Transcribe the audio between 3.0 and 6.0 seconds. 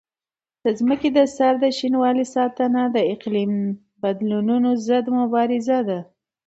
اقلیمي بدلونونو ضد مبارزه ده.